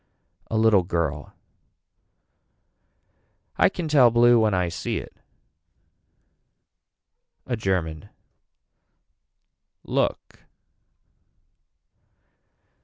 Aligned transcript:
A 0.47 0.57
little 0.57 0.81
girl. 0.81 1.31
I 3.55 3.69
can 3.69 3.87
tell 3.87 4.09
blue 4.09 4.39
when 4.39 4.55
I 4.55 4.67
see 4.67 4.97
it. 4.97 5.13
A 7.45 7.55
German. 7.55 8.09
Look. 9.83 10.39